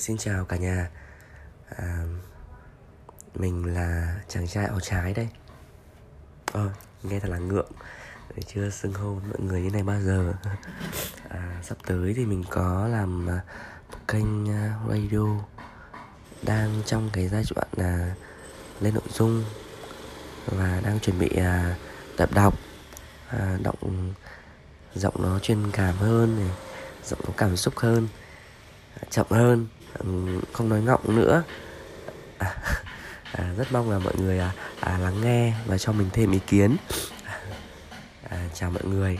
[0.00, 0.90] xin chào cả nhà.
[1.76, 2.04] À,
[3.34, 5.28] Mình là chàng trai áo trái đây.
[6.52, 6.70] Ờ,
[7.02, 7.70] nghe thật là ngượng.
[8.46, 10.32] Chưa xưng hô mọi người như này bao giờ.
[11.28, 13.40] À, Sắp tới thì mình có làm à,
[13.90, 15.26] một kênh à, radio
[16.42, 18.14] Đang trong cái giai đoạn là
[18.80, 19.44] lên nội dung
[20.46, 21.76] Và đang chuẩn bị à,
[22.16, 22.54] tập đọc.
[23.28, 24.12] À, Động
[24.94, 26.56] giọng nó truyền cảm hơn này
[27.04, 28.08] Giọng nó cảm xúc hơn
[29.10, 29.66] chậm hơn
[30.52, 31.42] không nói ngọng nữa.
[32.38, 32.56] À,
[33.32, 36.38] à, rất mong là mọi người à, à, lắng nghe và cho mình thêm ý
[36.46, 36.76] kiến.
[38.30, 39.18] À, chào mọi người.